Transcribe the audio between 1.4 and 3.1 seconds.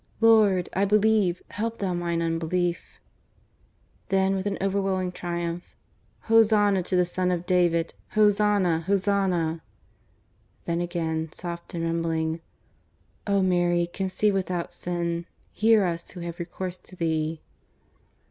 help Thou mine unbelief_."